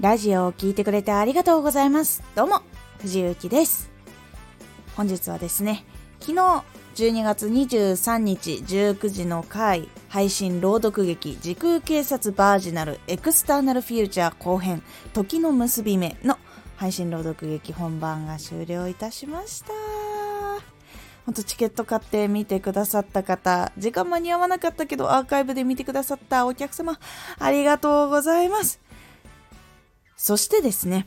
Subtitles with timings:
[0.00, 2.22] ラジオを聴いてくれてありがとうございます。
[2.36, 2.62] どうも、
[3.00, 3.90] 藤幸です。
[4.94, 5.84] 本日はですね、
[6.20, 6.62] 昨日
[6.94, 14.84] 12月23日19時の回配信朗読劇時空警察バージナルエクスターナルフューチャー後編
[15.14, 16.38] 時の結び目の
[16.76, 19.72] 配信朗読劇本番が終了いたしました。
[21.26, 27.00] ほんとチケット買って見てくださった方、時間間に合わなかったけどアーカイブで見てくださったお客様、
[27.40, 28.80] ありがとうございます。
[30.18, 31.06] そしてですね、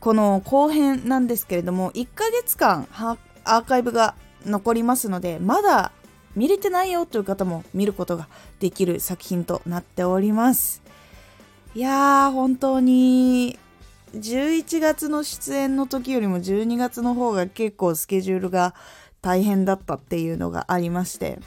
[0.00, 4.14] この後編なんですけれども、1ヶ月間アーカイブが
[4.46, 5.92] 残りますので、まだ
[6.34, 10.82] 見れてないよという方も見ることができる作品となっております。
[11.74, 13.58] いやー、本当に、
[14.14, 18.74] 11月の出演の時よりも12月の方が結構スケジュールが
[19.20, 21.38] 大変だったっていうのがありまして、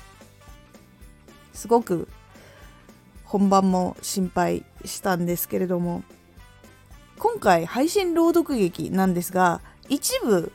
[1.53, 2.07] すごく
[3.25, 6.03] 本番も心配したんですけれども、
[7.17, 10.51] 今回配信朗読劇なんですが一部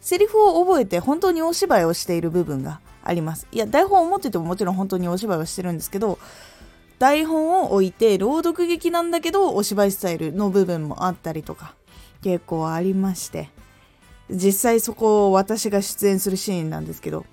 [0.00, 3.46] セリフを覚えて本当にお芝居をしている部分があります。
[3.52, 6.18] いや台本を持っててももちろん本当にお芝居をしてるんですけど
[6.98, 11.74] 台本を置いて朗読劇なんだけどお芝居スタイルの部分もあったりとか
[12.22, 13.50] 結構ありまして。
[14.30, 17.26] 実際そこを私が出演するシーンなんですけど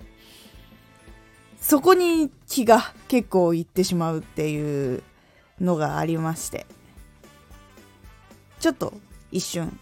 [1.60, 5.02] そこに気が結構いってしまうっていう
[5.60, 6.66] のがありまして。
[8.60, 8.94] ちょっと
[9.32, 9.78] 一瞬。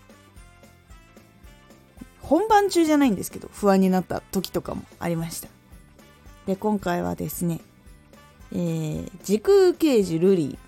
[2.23, 5.49] 本番中じゃないんですけど不安になった時とかもありました。
[6.47, 7.61] で今回はですね、
[8.53, 10.59] えー、時空刑事ルリー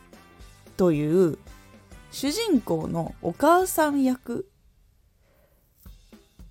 [0.77, 1.38] という
[2.11, 4.48] 主人公のお母さん役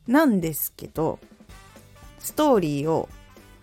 [0.07, 1.19] なんですけど
[2.19, 3.09] ストーリーを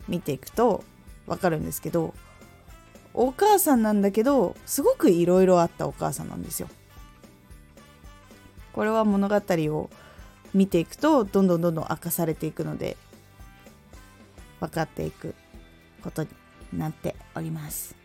[0.09, 0.85] 見ていくと
[1.27, 2.15] わかるんですけど
[3.15, 6.69] お母さんなんだけどすごくいろいろあったお母さんなんですよ。
[8.77, 9.91] これは物語を
[10.55, 12.97] 見ていくとどんどんどんどん明かされていくので
[14.61, 15.35] 分かっていく
[16.05, 16.29] ことに
[16.75, 17.97] なっております。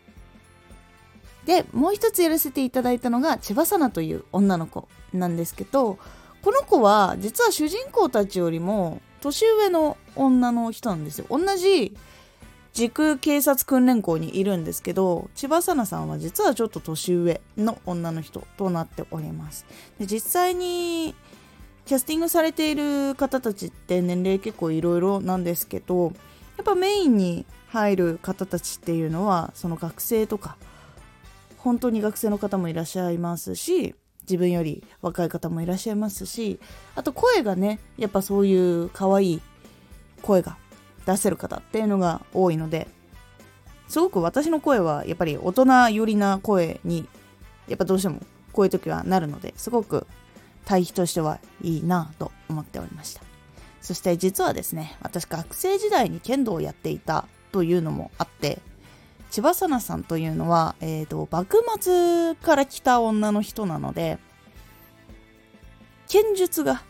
[1.46, 5.98] でもう一つやらせていただいたのが千葉さなという女の子なんですけど
[6.42, 11.26] この子は実は主人公たちよりも年上の女の人なんですよ。
[11.30, 11.98] 同じ
[12.74, 19.66] 時空警察訓練校にいるんですけど千葉さなさんは実はちょっと年上の女の人となっております。
[20.00, 21.14] で実際に
[21.86, 26.10] キャスティングされている方たちって年齢結構いろいろなんですけどや
[26.62, 30.58] っぱメインに入る方たちっていうのはその学生とか
[31.58, 36.60] 本当に学生の方もいらっしゃいますし自分より若い方もいらっしゃいますし
[36.96, 39.42] あと声がねやっぱそういう可愛い
[40.22, 40.58] 声が
[41.06, 42.88] 出せる方っていうのが多いので
[43.88, 47.08] すごく私の声はやっぱり大人寄りな声に
[47.68, 48.20] やっぱどうしても
[48.54, 50.08] こういう時はなるのですごく
[50.66, 53.22] 対比としてはいいなと思っておりました。
[53.82, 58.60] そして実はですね私学生時代に剣道をやっていたというのもあって
[59.32, 64.20] 千葉さなさんというのは、えーと、幕末から来た女の人なので
[66.08, 66.84] 剣術が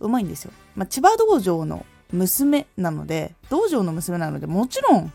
[0.00, 5.12] うまいんですよ、まあ、千葉道場の娘なので道場の娘なのでもちろん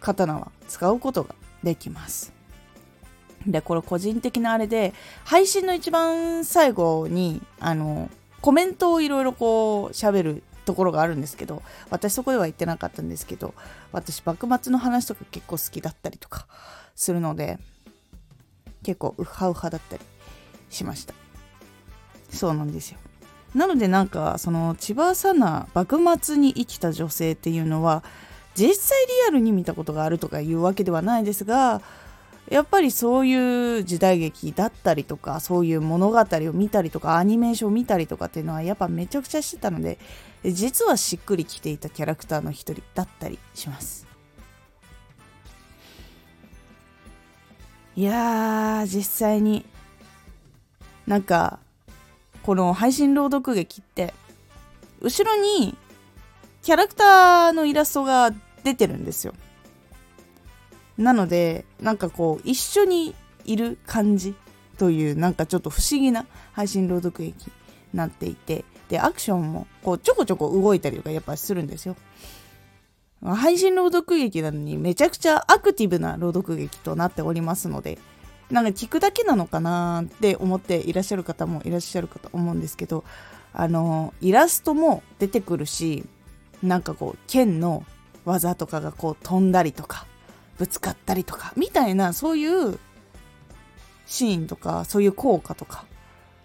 [0.00, 2.32] 刀は使うことができます。
[3.46, 4.92] でこれ個人的なあれで
[5.24, 8.10] 配信の一番最後にあの
[8.40, 13.54] コメントをいろいろこう喋るところがあるんですけど私そこでは言ってなかったんですけど
[13.92, 16.46] 私幕末の話とか結構好きだったりとか
[16.96, 17.58] するので
[18.82, 20.02] 結構ウハウハだったり
[20.68, 21.14] しました。
[22.30, 22.98] そうなんですよ。
[23.56, 28.04] なのでなんかその千葉さな幕末に生きた女性っていうのは
[28.54, 31.80] 実際リアルに見たことがあるとかいうわけではないですが
[32.50, 39.98] やっぱりそういう時代劇だったりとかそういう物語を見たりとかアニメーションを見たりとかっていうのはやっぱめちゃくちゃしてたので
[40.44, 44.06] 実はしっくりきていたキャラクターの一人だったりします。
[47.96, 49.64] いやー実際に
[51.06, 51.58] なんか
[52.46, 54.14] この配信朗読劇って
[55.00, 55.76] 後ろに
[56.62, 58.32] キャラクターのイラストが
[58.62, 59.34] 出てるんですよ。
[60.96, 64.36] なのでなんかこう一緒にいる感じ
[64.78, 67.52] というなんかちょっと不思議な配信朗読劇に
[67.92, 71.96] なっていてでアクションもこうちょこちょこ動いたりとかやっぱするんですよ。
[73.24, 77.98] 配信朗読劇なのにめちゃくちゃアクティブな朗読劇となっておりますので
[78.50, 83.04] なんか聞くだけなのかなって思っていらっしゃる方もいらっしゃるかと思うんですけど
[83.52, 86.04] あのイラストも出てくるし
[86.62, 87.84] なんかこう剣の
[88.24, 90.06] 技とかがこう飛んだりとか
[90.58, 92.78] ぶつかったりとかみたいなそういう
[94.06, 95.84] シーンとかそういう効果とか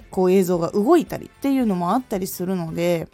[0.09, 3.07] こう映像が動いたりっていうのもあったりするので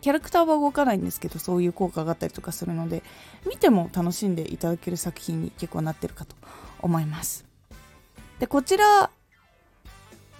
[0.00, 3.02] キャラクターは動かないんですけどそういう効果があったりとかするので
[3.48, 6.36] 見ても楽しんでいただける作品に結構なってるかと
[6.82, 7.44] 思います。
[8.38, 9.10] でこちら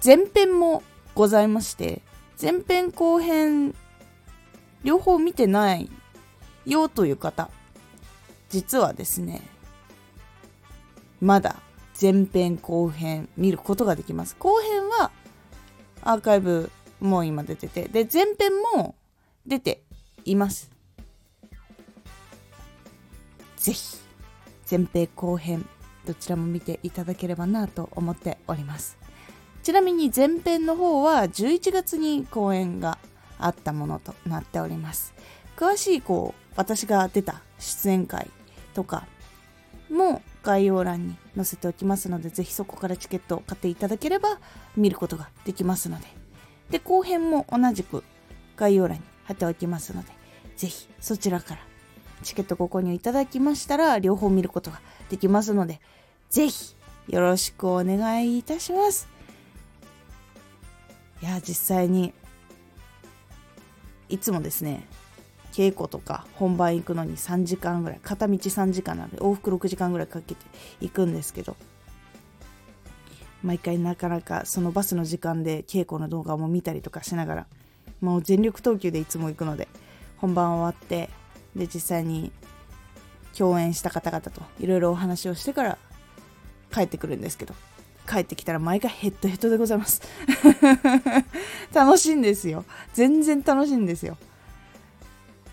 [0.04, 0.82] 前編も
[1.14, 2.00] ございまして
[2.40, 3.75] 前編後編
[4.82, 5.90] 両方見てない
[6.64, 7.50] よという方
[8.48, 9.42] 実はですね
[11.20, 11.56] まだ
[12.00, 14.34] 前編後編見ることができます。
[14.38, 15.10] 後編は
[16.02, 18.94] アーカイブもう今出ててで前編も
[19.46, 19.82] 出て
[20.25, 20.70] います。
[23.58, 23.98] ぜひ
[24.70, 25.69] 前編後編
[26.11, 28.99] どちらも見ていただければなと思っております。
[29.62, 32.99] ちなみに前編の方は11月に公演が
[33.39, 35.15] あったものとなっております。
[35.57, 38.29] 詳しいこう私が出た出演会
[38.75, 39.07] とか
[39.89, 44.41] も概要欄に載せておきますのでぜひそこからチケットを買っていただければ
[44.77, 46.07] 見ることができますので。
[46.71, 48.03] で後編も同じく
[48.57, 50.09] 概要欄に貼っておきますので
[50.57, 51.61] ぜひそちらから
[52.23, 55.81] チケットご購入いただきましたら両方見ることができますので
[56.31, 56.77] ぜひ
[57.09, 59.09] よろしくお願いいたします。
[61.21, 62.15] いや実際に
[64.09, 64.87] いつもですね
[65.53, 70.47] 稽古とか本番行くのに3時間ぐらい片道3時間なので往復6時間ぐらいかけて
[70.81, 71.56] 行くんですけど
[73.43, 77.47] 毎回なかなかそのバスの時間で稽古の動画も見たりとかしながら
[78.00, 79.69] もう全力投球でいつも行くので
[80.17, 81.11] 本番終わって
[81.55, 82.33] で実際に
[83.37, 85.79] 共演した方々といろいろお話をしてから
[86.72, 87.55] 帰ってくるんですけど
[88.11, 90.02] 帰ってきたら毎回ヘッドヘッドでございます。
[91.72, 92.64] 楽しいんですよ。
[92.93, 94.17] 全然楽しいんですよ。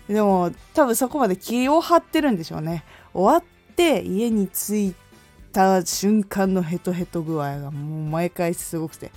[0.08, 2.82] でも多分そこまで気を張ってるんでしょうね。
[3.14, 4.94] 終わって家に着い
[5.52, 9.12] た瞬間のヘトヘト具合がもう毎回すごくて。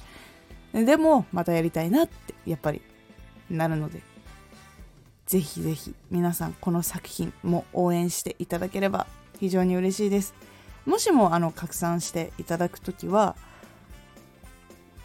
[0.74, 2.82] でもまたやりたいなってやっぱり
[3.50, 4.04] なるので。
[5.26, 9.08] ぜひぜひ皆さんこの作品も応援していただければ
[9.40, 10.36] 非常に嬉しいです。
[10.86, 13.36] もしもあの拡散していただくときは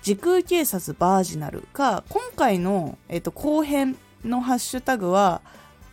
[0.02, 5.42] 時空警察バージナルか今回の、えっと、後編のハッシュタグは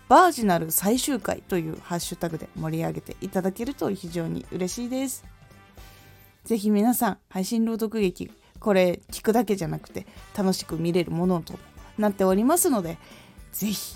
[0.08, 5.26] バージナル最終回というハッシュタグで盛り上げていただけると非常に嬉しいです。
[6.44, 10.06] ぜひ皆さん、配信朗読劇、これ聞くだけじゃなくて
[10.38, 11.58] 楽しく見れるものと
[11.98, 12.98] なっておりますので、
[13.52, 13.96] ぜひ、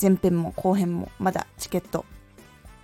[0.00, 2.04] 前編も後編もまだチケット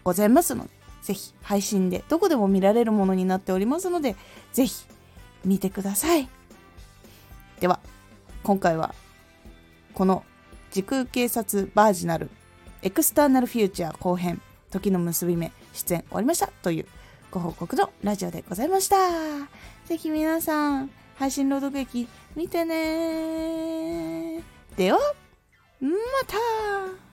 [0.05, 0.71] ございますので、
[1.05, 4.17] ぜひ配信でどこでも見られるものになっておりますので、
[4.53, 4.87] ぜひ
[5.45, 6.29] 見てください。
[7.61, 7.79] では、
[8.43, 8.95] 今回は
[9.93, 10.25] この
[10.71, 12.31] 時空警察バージナル
[12.83, 14.41] エクスターナルフューチャー後編
[14.71, 16.87] 時の結び目出演終わりましたという
[17.31, 18.97] ご報告のラジオでございました。
[19.87, 24.43] ぜひ皆さん配信朗読劇見てね。
[24.77, 24.99] では
[25.81, 25.91] ま
[26.27, 27.04] た。